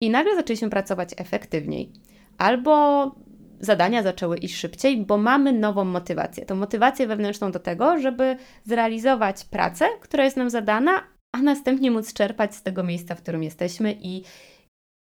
[0.00, 1.92] i nagle zaczęliśmy pracować efektywniej.
[2.38, 3.04] Albo
[3.60, 6.46] zadania zaczęły iść szybciej, bo mamy nową motywację.
[6.46, 12.12] Tą motywację wewnętrzną do tego, żeby zrealizować pracę, która jest nam zadana, a następnie móc
[12.12, 14.22] czerpać z tego miejsca, w którym jesteśmy i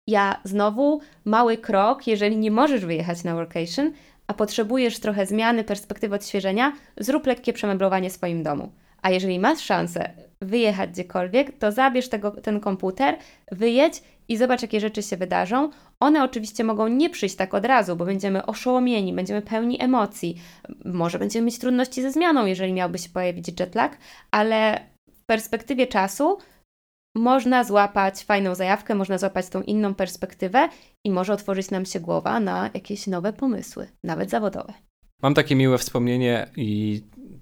[0.07, 3.91] ja znowu mały krok, jeżeli nie możesz wyjechać na workation,
[4.27, 8.71] a potrzebujesz trochę zmiany, perspektywy odświeżenia, zrób lekkie przemeblowanie w swoim domu.
[9.01, 10.09] A jeżeli masz szansę
[10.41, 13.17] wyjechać gdziekolwiek, to zabierz tego, ten komputer,
[13.51, 15.69] wyjedź i zobacz, jakie rzeczy się wydarzą.
[15.99, 20.41] One oczywiście mogą nie przyjść tak od razu, bo będziemy oszołomieni, będziemy pełni emocji.
[20.85, 23.97] Może będziemy mieć trudności ze zmianą, jeżeli miałby się pojawić jetlag,
[24.31, 24.79] ale
[25.11, 26.37] w perspektywie czasu
[27.15, 30.69] można złapać fajną zajawkę, można złapać tą inną perspektywę
[31.05, 34.73] i może otworzyć nam się głowa na jakieś nowe pomysły, nawet zawodowe.
[35.21, 37.01] Mam takie miłe wspomnienie i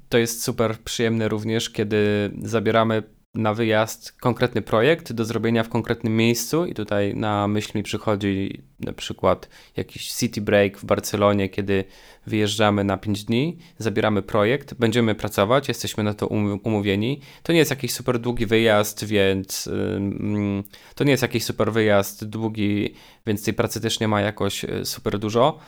[0.10, 3.04] to jest super przyjemne również, kiedy zabieramy
[3.36, 8.62] na wyjazd konkretny projekt do zrobienia w konkretnym miejscu i tutaj na myśl mi przychodzi
[8.80, 11.84] na przykład jakiś city break w Barcelonie, kiedy
[12.28, 16.28] wyjeżdżamy na 5 dni, zabieramy projekt, będziemy pracować, jesteśmy na to
[16.64, 17.22] umówieni.
[17.44, 20.64] To nie jest jakiś super długi wyjazd, więc yy,
[20.96, 22.94] to nie jest jakiś super wyjazd długi,
[23.28, 25.60] więc tej pracy też nie ma jakoś y, super dużo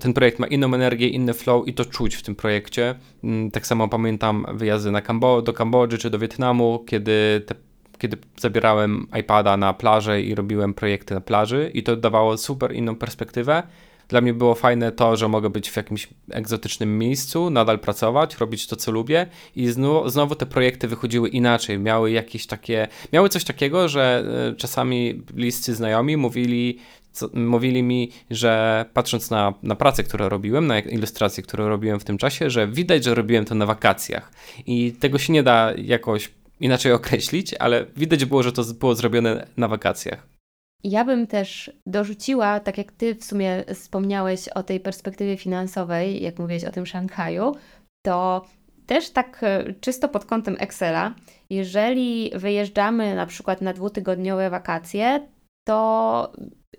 [0.00, 2.94] ten projekt ma inną energię, inny flow i to czuć w tym projekcie.
[3.24, 7.54] Mm, tak samo pamiętam wyjazdy na Kambo do Kambodży czy do Wietnamu, kiedy te
[7.98, 12.96] kiedy zabierałem iPada na plażę i robiłem projekty na plaży i to dawało super inną
[12.96, 13.62] perspektywę.
[14.08, 18.66] Dla mnie było fajne to, że mogę być w jakimś egzotycznym miejscu, nadal pracować, robić
[18.66, 19.26] to, co lubię
[19.56, 21.78] i znowu, znowu te projekty wychodziły inaczej.
[21.78, 26.78] Miały jakieś takie, miały coś takiego, że e, czasami bliscy znajomi mówili,
[27.12, 32.04] co, mówili mi, że patrząc na, na pracę, którą robiłem, na ilustracje, które robiłem w
[32.04, 34.32] tym czasie, że widać, że robiłem to na wakacjach.
[34.66, 39.46] I tego się nie da jakoś inaczej określić, ale widać było, że to było zrobione
[39.56, 40.26] na wakacjach.
[40.84, 46.38] Ja bym też dorzuciła, tak jak Ty w sumie wspomniałeś o tej perspektywie finansowej, jak
[46.38, 47.56] mówiłeś o tym Szanghaju,
[48.02, 48.44] to
[48.86, 51.14] też tak e, czysto pod kątem Excela,
[51.50, 55.28] jeżeli wyjeżdżamy na przykład na dwutygodniowe wakacje,
[55.66, 56.32] to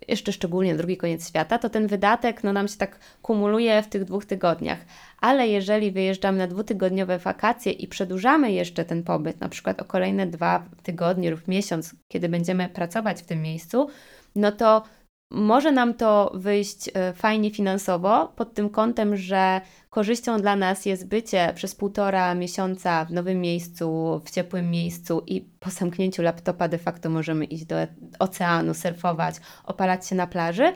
[0.08, 4.04] jeszcze szczególnie drugi koniec świata, to ten wydatek no, nam się tak kumuluje w tych
[4.04, 4.78] dwóch tygodniach.
[5.20, 10.26] Ale jeżeli wyjeżdżamy na dwutygodniowe wakacje i przedłużamy jeszcze ten pobyt, na przykład o kolejne
[10.26, 13.88] dwa tygodnie lub miesiąc, kiedy będziemy pracować w tym miejscu,
[14.36, 14.82] no to
[15.30, 19.60] może nam to wyjść e, fajnie finansowo pod tym kątem, że
[19.90, 25.40] korzyścią dla nas jest bycie przez półtora miesiąca w nowym miejscu, w ciepłym miejscu i
[25.40, 27.76] po zamknięciu laptopa de facto możemy iść do
[28.18, 29.34] oceanu, surfować,
[29.64, 30.72] opalać się na plaży,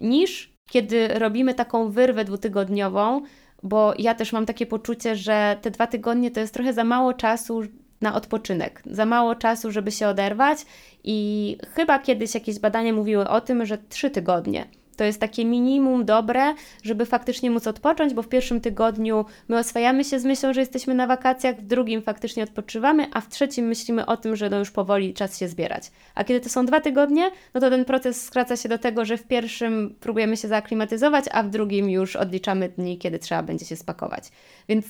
[0.00, 3.22] niż kiedy robimy taką wyrwę dwutygodniową,
[3.62, 7.14] bo ja też mam takie poczucie, że te dwa tygodnie to jest trochę za mało
[7.14, 7.62] czasu
[8.04, 10.58] na odpoczynek, za mało czasu, żeby się oderwać
[11.04, 16.04] i chyba kiedyś jakieś badania mówiły o tym, że trzy tygodnie to jest takie minimum
[16.04, 20.60] dobre, żeby faktycznie móc odpocząć, bo w pierwszym tygodniu my oswajamy się z myślą, że
[20.60, 24.58] jesteśmy na wakacjach, w drugim faktycznie odpoczywamy, a w trzecim myślimy o tym, że no
[24.58, 25.90] już powoli czas się zbierać.
[26.14, 29.16] A kiedy to są dwa tygodnie, no to ten proces skraca się do tego, że
[29.16, 33.76] w pierwszym próbujemy się zaaklimatyzować, a w drugim już odliczamy dni, kiedy trzeba będzie się
[33.76, 34.30] spakować.
[34.68, 34.86] Więc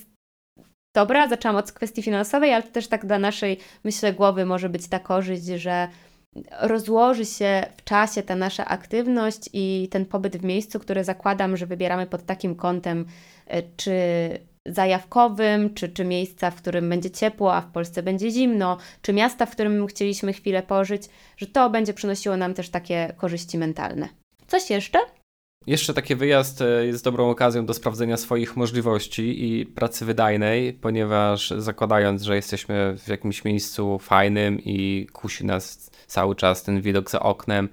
[0.95, 4.99] Dobra, zaczęłam od kwestii finansowej, ale też tak dla naszej, myślę, głowy może być ta
[4.99, 5.87] korzyść, że
[6.61, 11.65] rozłoży się w czasie ta nasza aktywność i ten pobyt w miejscu, który zakładam, że
[11.65, 13.05] wybieramy pod takim kątem,
[13.47, 13.93] e, czy
[14.65, 19.45] zajawkowym, czy, czy miejsca, w którym będzie ciepło, a w Polsce będzie zimno, czy miasta,
[19.45, 21.03] w którym chcieliśmy chwilę pożyć,
[21.37, 24.09] że to będzie przynosiło nam też takie korzyści mentalne.
[24.47, 24.99] Coś jeszcze?
[25.67, 31.53] Jeszcze taki wyjazd e, jest dobrą okazją do sprawdzenia swoich możliwości i pracy wydajnej, ponieważ
[31.57, 37.19] zakładając, że jesteśmy w jakimś miejscu fajnym i kusi nas cały czas ten widok za
[37.19, 37.69] oknem,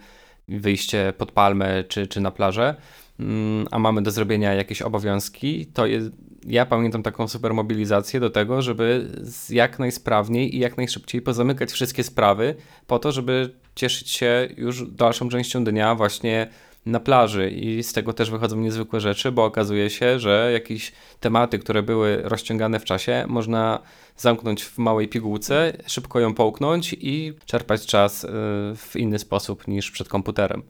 [0.48, 2.74] wyjście pod palmę czy, czy na plażę,
[3.20, 6.10] mm, a mamy do zrobienia jakieś obowiązki, to jest,
[6.46, 9.08] ja pamiętam taką super mobilizację do tego, żeby
[9.50, 12.54] jak najsprawniej i jak najszybciej pozamykać wszystkie sprawy
[12.86, 16.48] po to, żeby cieszyć się już dalszą częścią dnia właśnie
[16.86, 21.58] na plaży i z tego też wychodzą niezwykłe rzeczy, bo okazuje się, że jakieś tematy,
[21.58, 23.82] które były rozciągane w czasie, można
[24.16, 28.28] zamknąć w małej pigułce, szybko ją połknąć i czerpać czas y,
[28.76, 30.62] w inny sposób niż przed komputerem.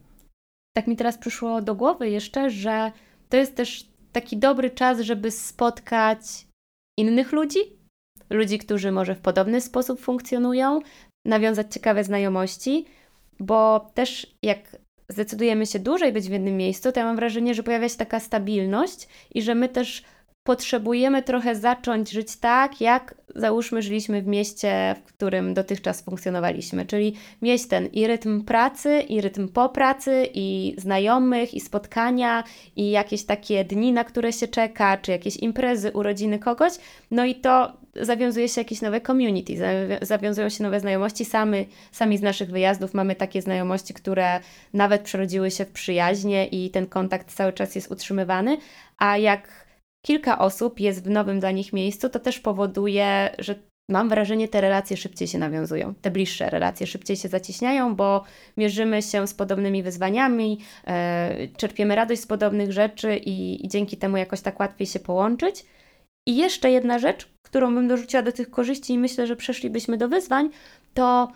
[0.77, 2.93] Tak mi teraz przyszło do głowy jeszcze, że
[3.29, 6.19] to jest też taki dobry czas, żeby spotkać
[6.99, 7.59] innych ludzi,
[8.31, 10.81] ludzi, którzy może w podobny sposób funkcjonują,
[11.27, 12.87] nawiązać ciekawe znajomości,
[13.41, 14.77] bo też jak
[15.13, 18.21] zdecydujemy się dłużej być w jednym miejscu, to ja mam wrażenie, że pojawia się taka
[18.21, 20.03] stabilność i że my też
[20.45, 27.15] potrzebujemy trochę zacząć żyć tak, jak załóżmy żyliśmy w mieście, w którym dotychczas funkcjonowaliśmy, czyli
[27.43, 32.45] mieć ten i rytm pracy, i rytm po pracy, i znajomych, i spotkania,
[32.77, 36.73] i jakieś takie dni, na które się czeka, czy jakieś imprezy, urodziny kogoś,
[37.11, 39.57] no i to zawiązuje się jakieś nowe community,
[40.03, 41.25] zawiązują się nowe znajomości.
[41.25, 44.41] Sami, sami z naszych wyjazdów mamy takie znajomości, które
[44.73, 48.59] nawet przerodziły się w przyjaźnie i ten kontakt cały czas jest utrzymywany,
[48.99, 49.67] a jak
[50.07, 53.55] kilka osób jest w nowym dla nich miejscu, to też powoduje, że
[53.91, 58.25] mam wrażenie, te relacje szybciej się nawiązują, te bliższe relacje szybciej się zacieśniają, bo
[58.57, 64.17] mierzymy się z podobnymi wyzwaniami, e, czerpiemy radość z podobnych rzeczy i, i dzięki temu
[64.17, 65.65] jakoś tak łatwiej się połączyć.
[66.27, 70.09] I jeszcze jedna rzecz, którą bym dorzuciła do tych korzyści i myślę, że przeszlibyśmy do
[70.09, 70.51] wyzwań,
[70.95, 71.33] to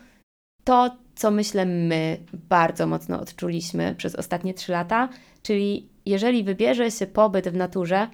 [0.63, 5.09] to, co myślę my bardzo mocno odczuliśmy przez ostatnie trzy lata,
[5.41, 8.07] czyli jeżeli wybierze się pobyt w naturze,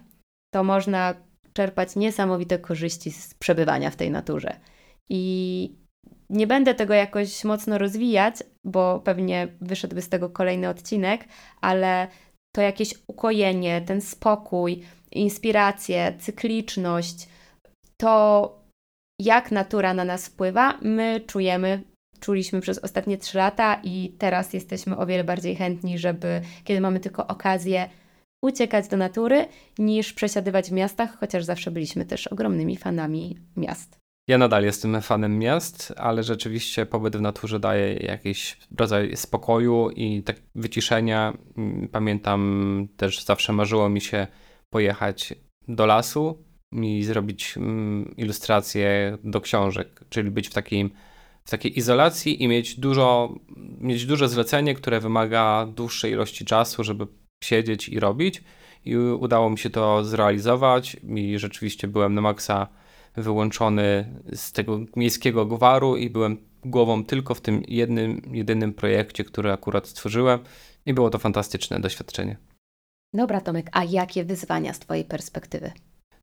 [0.54, 1.16] to można
[1.54, 4.60] czerpać niesamowite korzyści z przebywania w tej naturze.
[5.10, 5.76] I
[6.30, 11.26] Nie będę tego jakoś mocno rozwijać, bo pewnie wyszedłby z tego kolejny odcinek,
[11.62, 12.08] ale
[12.56, 14.84] to jakieś ukojenie, ten spokój,
[15.16, 17.28] inspirację, cykliczność,
[17.98, 18.64] to
[19.20, 21.82] jak natura na nas wpływa, my czujemy,
[22.20, 27.00] czuliśmy przez ostatnie trzy lata i teraz jesteśmy o wiele bardziej chętni, żeby, kiedy mamy
[27.00, 27.90] tylko okazję,
[28.44, 29.46] uciekać do natury,
[29.80, 34.04] niż przesiadywać w miastach, chociaż zawsze byliśmy też ogromnymi fanami miast.
[34.28, 40.24] Ja nadal jestem fanem miast, ale rzeczywiście pobyt w naturze daje jakiś rodzaj spokoju i
[40.24, 41.38] tak wyciszenia.
[41.92, 44.28] Pamiętam też zawsze marzyło mi się
[44.74, 45.34] pojechać
[45.68, 50.90] do lasu i zrobić mm, ilustracje do książek, czyli być w, takim,
[51.46, 53.36] w takiej izolacji i mieć dużo,
[53.80, 57.08] mieć duże zlecenie, które wymaga dłuższej ilości czasu, żeby
[57.44, 58.44] siedzieć i robić.
[58.86, 62.68] I udało mi się to zrealizować i rzeczywiście byłem na maksa
[63.16, 69.52] wyłączony z tego miejskiego gwaru i byłem głową tylko w tym jednym, jedynym projekcie, który
[69.52, 70.40] akurat stworzyłem
[70.86, 72.53] i było to fantastyczne doświadczenie.
[73.14, 75.72] Dobra, Tomek, a jakie wyzwania z Twojej perspektywy?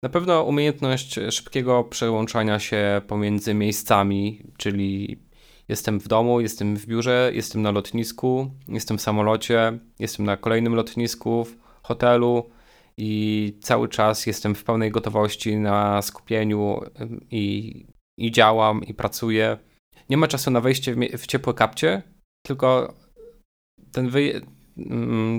[0.03, 5.23] Na pewno umiejętność szybkiego przełączania się pomiędzy miejscami, czyli
[5.69, 10.75] jestem w domu, jestem w biurze, jestem na lotnisku, jestem w samolocie, jestem na kolejnym
[10.75, 12.51] lotnisku, w hotelu
[12.97, 16.81] i cały czas jestem w pełnej gotowości na skupieniu
[17.31, 17.75] i,
[18.19, 19.59] i działam i pracuję.
[20.09, 22.03] Nie ma czasu na wejście w, w ciepłe kapcie,
[22.47, 22.95] tylko
[23.93, 24.60] ten wy, mm,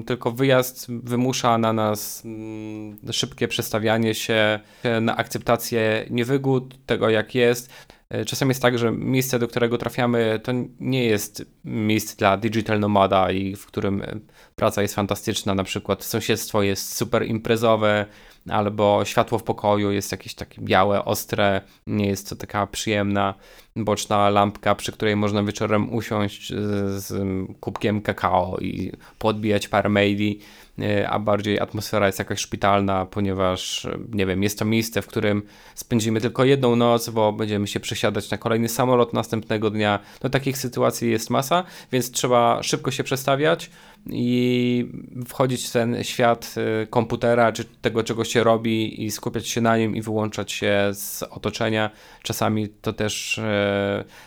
[0.05, 4.59] tylko wyjazd wymusza na nas mm, szybkie przestawianie się
[5.01, 7.69] na akceptację niewygód, tego jak jest.
[8.11, 12.79] E, czasem jest tak, że miejsce, do którego trafiamy, to nie jest miejsce dla digital
[12.79, 14.19] nomada i w którym e,
[14.55, 18.05] praca jest fantastyczna, na przykład sąsiedztwo jest super imprezowe,
[18.49, 23.33] albo światło w pokoju jest jakieś takie białe, ostre, nie jest to taka przyjemna
[23.75, 26.53] boczna lampka, przy której można wieczorem usiąść
[26.95, 27.13] z,
[27.59, 30.39] kubkiem kakao i podbijać parę maili,
[30.79, 35.43] e, a bardziej atmosfera jest jakaś szpitalna, ponieważ, nie wiem, jest to miejsce, w którym
[35.75, 39.99] spędzimy tylko jedną noc, bo będziemy się przesiadać na kolejny samolot następnego dnia.
[40.23, 43.69] No takich sytuacji jest masa, więc trzeba szybko się przestawiać
[44.09, 44.85] i
[45.27, 49.77] wchodzić w ten świat y, komputera, czy tego, czego się robi i skupiać się na
[49.77, 51.89] nim i wyłączać się z otoczenia.
[52.23, 53.41] Czasami to też, y,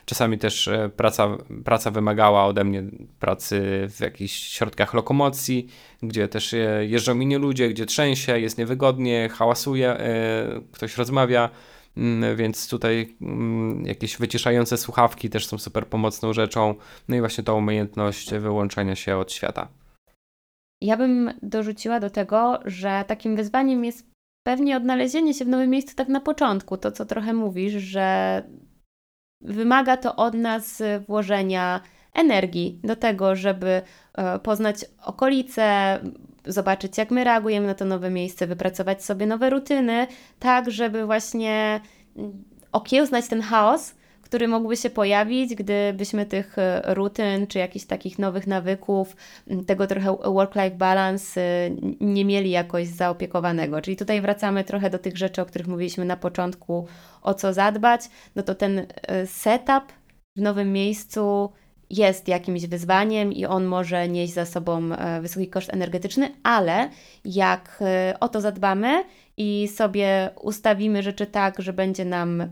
[0.04, 1.28] czasami też y, praca,
[1.64, 2.82] praca wymagała ode mnie
[3.20, 3.60] pracy
[3.90, 5.66] w jakichś środkach lokomocji,
[6.02, 9.96] gdzie też jeżdżą inni ludzie, gdzie trzęsie, jest niewygodnie, hałasuje,
[10.72, 11.50] ktoś rozmawia.
[11.96, 16.74] Mm, więc tutaj mm, jakieś wyciszające słuchawki też są super pomocną rzeczą.
[17.08, 19.68] No i właśnie tą umiejętność wyłączenia się od świata.
[20.80, 24.10] Ja bym dorzuciła do tego, że takim wyzwaniem jest
[24.46, 26.76] pewnie odnalezienie się w nowym miejscu tak na początku.
[26.76, 28.42] To, co trochę mówisz, że
[29.40, 31.80] wymaga to od nas włożenia
[32.14, 33.82] energii do tego, żeby
[34.14, 35.98] e, poznać okolice,
[36.46, 40.06] zobaczyć, jak my reagujemy na to nowe miejsce, wypracować sobie nowe rutyny,
[40.38, 41.80] tak, żeby właśnie
[42.16, 48.18] mm, okiełznać ten chaos, który mógłby się pojawić, gdybyśmy tych e, rutyn czy jakichś takich
[48.18, 49.16] nowych nawyków,
[49.66, 53.80] tego trochę work-life balance e, nie mieli jakoś zaopiekowanego.
[53.80, 56.86] Czyli tutaj wracamy trochę do tych rzeczy, o których mówiliśmy na początku,
[57.22, 58.00] o co zadbać.
[58.36, 59.84] No to ten e, setup
[60.36, 61.52] w nowym miejscu
[61.90, 66.90] jest jakimś wyzwaniem i on może nieść za sobą wysoki koszt energetyczny, ale
[67.24, 67.82] jak
[68.20, 69.04] o to zadbamy
[69.36, 72.46] i sobie ustawimy rzeczy tak, że będzie nam e,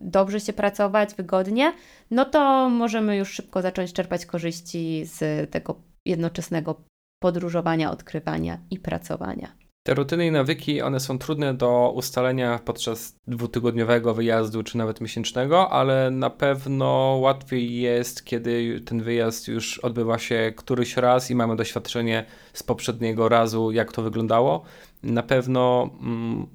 [0.00, 1.72] dobrze się pracować, wygodnie,
[2.10, 6.84] no to możemy już szybko zacząć czerpać korzyści z tego jednoczesnego
[7.22, 9.67] podróżowania, odkrywania i pracowania.
[9.88, 15.70] Te rutyny i nawyki, one są trudne do ustalenia podczas dwutygodniowego wyjazdu czy nawet miesięcznego,
[15.70, 21.56] ale na pewno łatwiej jest, kiedy ten wyjazd już odbywa się któryś raz i mamy
[21.56, 24.62] doświadczenie z poprzedniego razu, jak to wyglądało.
[25.02, 26.46] Na pewno, mm,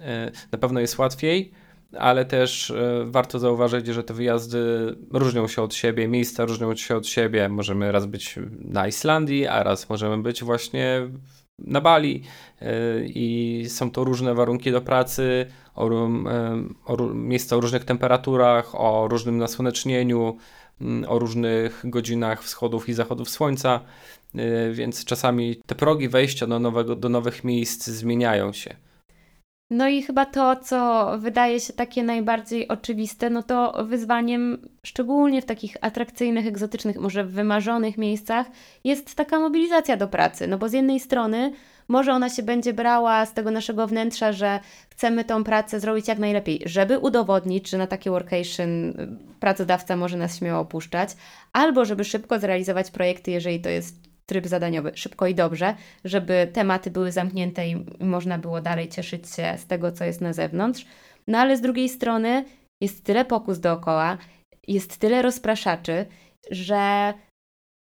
[0.00, 1.52] e, na pewno jest łatwiej,
[1.98, 6.96] ale też e, warto zauważyć, że te wyjazdy różnią się od siebie, miejsca różnią się
[6.96, 7.48] od siebie.
[7.48, 11.08] Możemy raz być na Islandii, a raz możemy być właśnie
[11.58, 12.22] na Bali
[12.60, 12.66] e,
[13.04, 16.08] i są to różne warunki do pracy, o,
[16.86, 20.36] o, miejsca o różnych temperaturach, o różnym nasłonecznieniu,
[20.80, 23.80] mm, o różnych godzinach wschodów i zachodów słońca,
[24.34, 28.76] e, więc czasami te progi wejścia do, nowego, do nowych miejsc zmieniają się.
[29.70, 35.44] No i chyba to, co wydaje się takie najbardziej oczywiste, no to wyzwaniem, szczególnie w
[35.44, 38.46] takich atrakcyjnych, egzotycznych, może wymarzonych miejscach,
[38.84, 40.46] jest taka mobilizacja do pracy.
[40.46, 41.52] No bo z jednej strony
[41.88, 46.18] może ona się będzie brała z tego naszego wnętrza, że chcemy tą pracę zrobić jak
[46.18, 48.94] najlepiej, żeby udowodnić, że na takie workation
[49.40, 51.10] pracodawca może nas śmiało opuszczać,
[51.52, 55.74] albo żeby szybko zrealizować projekty, jeżeli to jest tryb zadaniowy szybko i dobrze,
[56.04, 60.32] żeby tematy były zamknięte i można było dalej cieszyć się z tego, co jest na
[60.32, 60.86] zewnątrz.
[61.26, 62.44] No ale z drugiej strony
[62.82, 64.18] jest tyle pokus dookoła,
[64.68, 66.06] jest tyle rozpraszaczy,
[66.50, 67.14] że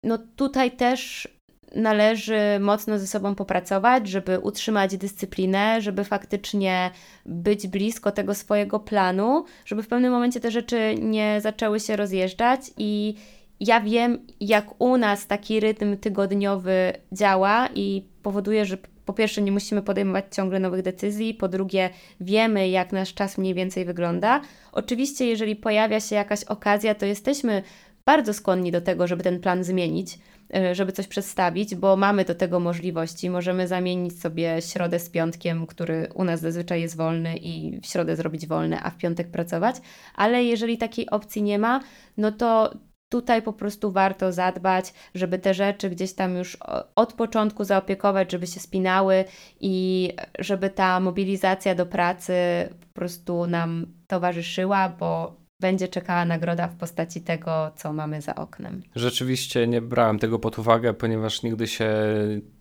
[0.04, 1.28] no tutaj też
[1.74, 6.90] należy mocno ze sobą popracować, żeby utrzymać dyscyplinę, żeby faktycznie
[7.26, 12.60] być blisko tego swojego planu, żeby w pewnym momencie te rzeczy nie zaczęły się rozjeżdżać
[12.76, 13.14] i
[13.60, 19.52] ja wiem, jak u nas taki rytm tygodniowy działa i powoduje, że po pierwsze nie
[19.52, 21.90] musimy podejmować ciągle nowych decyzji, po drugie
[22.20, 24.40] wiemy, jak nasz czas mniej więcej wygląda.
[24.72, 27.62] Oczywiście, jeżeli pojawia się jakaś okazja, to jesteśmy
[28.04, 30.18] bardzo skłonni do tego, żeby ten plan zmienić,
[30.54, 33.30] e, żeby coś przedstawić, bo mamy do tego możliwości.
[33.30, 38.16] Możemy zamienić sobie środę z piątkiem, który u nas zazwyczaj jest wolny i w środę
[38.16, 39.76] zrobić wolny, a w piątek pracować,
[40.14, 41.80] ale jeżeli takiej opcji nie ma,
[42.16, 42.74] no to
[43.10, 46.58] Tutaj po prostu warto zadbać, żeby te rzeczy gdzieś tam już
[46.96, 49.24] od początku zaopiekować, żeby się spinały
[49.60, 50.08] i
[50.38, 52.34] żeby ta mobilizacja do pracy
[52.80, 58.82] po prostu nam towarzyszyła, bo będzie czekała nagroda w postaci tego, co mamy za oknem.
[58.94, 61.90] Rzeczywiście nie brałem tego pod uwagę, ponieważ nigdy się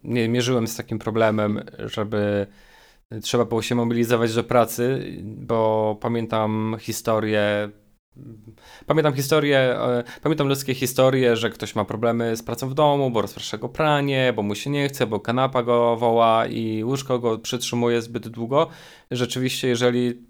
[0.03, 2.47] nie mierzyłem z takim problemem, żeby
[3.21, 7.69] trzeba było się mobilizować do pracy, bo pamiętam historię
[8.85, 13.21] Pamiętam historię, e, pamiętam ludzkie historie, że ktoś ma problemy z pracą w domu, bo
[13.21, 17.37] rozprasza go pranie, bo mu się nie chce, bo kanapa go woła i łóżko go
[17.37, 18.67] przytrzymuje zbyt długo.
[19.11, 20.28] Rzeczywiście, jeżeli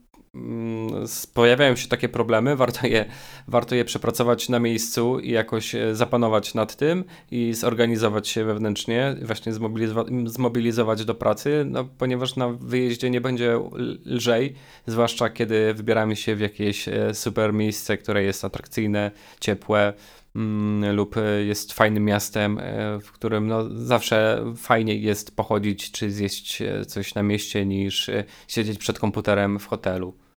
[1.33, 3.05] pojawiają się takie problemy, warto je,
[3.47, 9.15] warto je przepracować na miejscu i jakoś e, zapanować nad tym i zorganizować się wewnętrznie,
[9.21, 13.59] właśnie zmobilizować, zmobilizować do pracy, no, ponieważ na wyjeździe nie będzie
[14.05, 14.55] lżej,
[14.87, 19.93] zwłaszcza kiedy wybieramy się w jakieś e, super miejsce, które jest atrakcyjne, ciepłe,
[20.35, 22.59] mm, lub e, jest fajnym miastem,
[23.01, 28.09] w którym no, zawsze fajnie jest pochodzić czy zjeść coś na mieście niż
[28.47, 30.28] siedzieć przed komputerem w hotelu.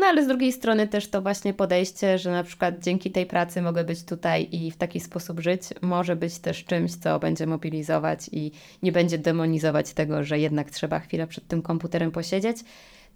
[0.00, 3.62] No ale z drugiej strony też to właśnie podejście, że na przykład dzięki tej pracy
[3.62, 8.20] mogę być tutaj i w taki sposób żyć, może być też czymś, co będzie mobilizować
[8.32, 12.56] i nie będzie demonizować tego, że jednak trzeba chwilę przed tym komputerem posiedzieć.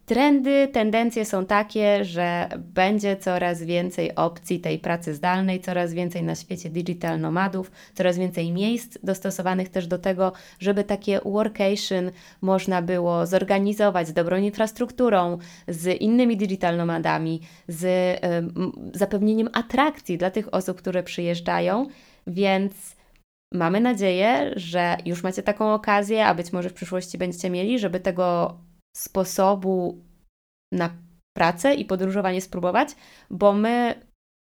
[0.07, 6.35] Trendy, tendencje są takie, że będzie coraz więcej opcji tej pracy zdalnej, coraz więcej na
[6.35, 13.27] świecie digital nomadów, coraz więcej miejsc dostosowanych też do tego, żeby takie workation można było
[13.27, 15.39] zorganizować z dobrą infrastrukturą,
[15.69, 21.87] z innymi digital nomadami, z y, zapewnieniem atrakcji dla tych osób, które przyjeżdżają,
[22.27, 22.97] więc
[23.53, 28.01] mamy nadzieję, że już macie taką okazję, a być może w przyszłości będziecie mieli, żeby
[28.01, 28.57] tego
[28.97, 30.05] sposobu
[30.73, 30.91] na
[31.37, 32.89] pracę i podróżowanie spróbować,
[33.31, 33.95] bo my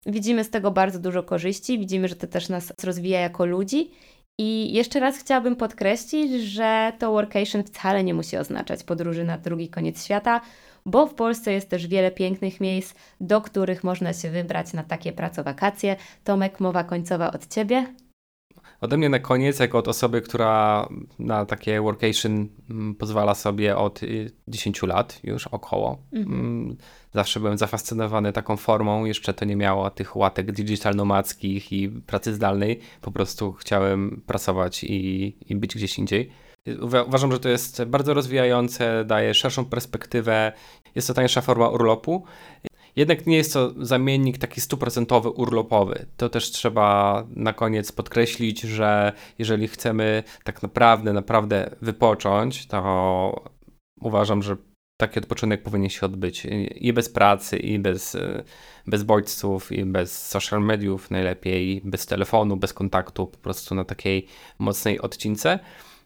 [0.06, 3.90] widzimy z tego bardzo dużo korzyści, widzimy, że to też nas rozwija jako ludzi.
[4.40, 9.68] I jeszcze raz chciałabym podkreślić, że to workation wcale nie musi oznaczać podróży na drugi
[9.68, 10.40] koniec świata,
[10.86, 15.12] bo w Polsce jest też wiele pięknych miejsc, do których można się wybrać na takie
[15.12, 15.96] pracowakacje.
[16.24, 17.94] Tomek, mowa końcowa od Ciebie.
[18.80, 20.88] Ode mnie na koniec, jako od osoby, która
[21.18, 24.00] na takie workation mm, pozwala sobie od
[24.48, 25.98] 10 y, lat już około.
[26.12, 26.40] Mhm.
[26.40, 26.76] Mm,
[27.14, 32.34] zawsze byłem zafascynowany taką formą, jeszcze to nie miało tych łatek digital nomadzkich i pracy
[32.34, 32.80] zdalnej.
[33.00, 36.30] Po prostu chciałem pracować i, i być gdzieś indziej.
[37.06, 40.52] Uważam, że to jest bardzo rozwijające, daje szerszą perspektywę.
[40.94, 42.24] Jest to tańsza forma urlopu
[42.98, 46.06] jednak nie jest to zamiennik taki stuprocentowy, urlopowy.
[46.16, 53.50] To też trzeba na koniec podkreślić, że jeżeli chcemy tak naprawdę, naprawdę wypocząć, to
[54.00, 54.56] uważam, że
[55.00, 58.16] taki odpoczynek powinien się odbyć i bez pracy, i bez,
[58.86, 64.26] bez bodźców, i bez social mediów najlepiej, bez telefonu, bez kontaktu, po prostu na takiej
[64.58, 65.58] mocnej odcince.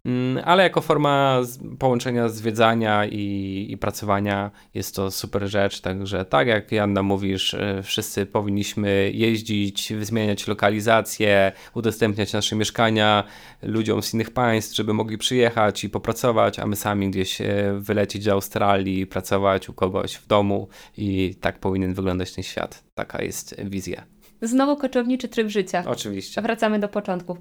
[0.04, 1.40] Mm, ale jako forma
[1.78, 7.82] połączenia zwiedzania i, i pracowania jest to super rzecz, także tak jak Janna mówisz, e,
[7.82, 13.24] wszyscy powinniśmy jeździć, zmieniać lokalizacje, udostępniać nasze mieszkania
[13.62, 17.46] ludziom z innych państw, żeby mogli przyjechać i popracować, a my sami gdzieś e,
[17.78, 22.84] wylecieć do Australii, pracować u kogoś w domu i tak powinien wyglądać ten świat.
[22.94, 24.04] Taka jest wizja.
[24.42, 25.84] Znowu koczowniczy tryb życia.
[25.86, 26.42] Oczywiście.
[26.42, 27.38] Wracamy do początków.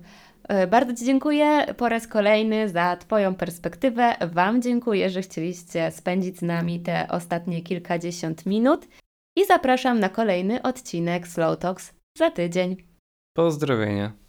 [0.52, 4.16] E, Bardzo Ci dziękuję po raz kolejny za Twoją perspektywę.
[4.32, 8.88] Wam dziękuję, że chcieliście spędzić z nami te ostatnie kilkadziesiąt minut
[9.38, 12.78] i zapraszam na kolejny odcinek Slow Talks za tydzień.
[13.36, 14.21] Pozdrowienia.